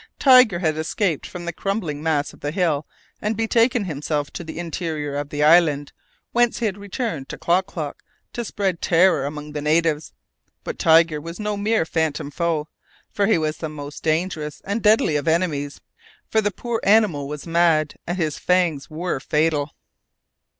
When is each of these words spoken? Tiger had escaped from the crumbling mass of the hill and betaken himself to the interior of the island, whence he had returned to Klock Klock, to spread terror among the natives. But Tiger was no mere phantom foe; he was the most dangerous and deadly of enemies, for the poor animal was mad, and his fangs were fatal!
Tiger 0.17 0.57
had 0.57 0.77
escaped 0.77 1.27
from 1.27 1.45
the 1.45 1.53
crumbling 1.53 2.01
mass 2.01 2.33
of 2.33 2.39
the 2.39 2.49
hill 2.49 2.87
and 3.21 3.37
betaken 3.37 3.83
himself 3.83 4.31
to 4.31 4.43
the 4.43 4.57
interior 4.57 5.15
of 5.15 5.29
the 5.29 5.43
island, 5.43 5.91
whence 6.31 6.57
he 6.57 6.65
had 6.65 6.75
returned 6.79 7.29
to 7.29 7.37
Klock 7.37 7.67
Klock, 7.67 8.01
to 8.33 8.43
spread 8.43 8.81
terror 8.81 9.27
among 9.27 9.51
the 9.51 9.61
natives. 9.61 10.11
But 10.63 10.79
Tiger 10.79 11.21
was 11.21 11.39
no 11.39 11.55
mere 11.55 11.85
phantom 11.85 12.31
foe; 12.31 12.67
he 13.15 13.37
was 13.37 13.57
the 13.57 13.69
most 13.69 14.01
dangerous 14.01 14.59
and 14.65 14.81
deadly 14.81 15.17
of 15.17 15.27
enemies, 15.27 15.81
for 16.27 16.41
the 16.41 16.49
poor 16.49 16.81
animal 16.83 17.27
was 17.27 17.45
mad, 17.45 17.93
and 18.07 18.17
his 18.17 18.39
fangs 18.39 18.89
were 18.89 19.19
fatal! 19.19 19.75